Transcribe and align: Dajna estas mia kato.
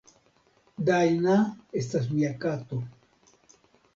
Dajna 0.87 1.35
estas 1.83 2.09
mia 2.15 2.31
kato. 2.47 2.79